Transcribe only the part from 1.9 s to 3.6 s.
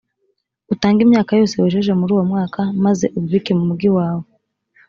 muri uwo mwaka, maze ubibike